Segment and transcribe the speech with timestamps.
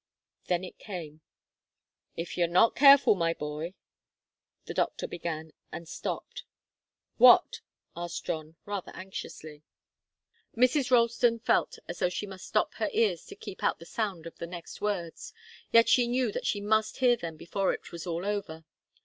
[0.47, 1.21] Then it came.
[2.17, 3.75] "If you're not careful, my boy"
[4.65, 6.43] the doctor began, and stopped.
[7.17, 7.61] "What?"
[7.95, 9.61] asked John, rather anxiously.
[10.57, 10.89] Mrs.
[10.89, 14.37] Ralston felt as though she must stop her ears to keep out the sound of
[14.39, 15.35] the next words.
[15.71, 18.65] Yet she knew that she must hear them before it was all over.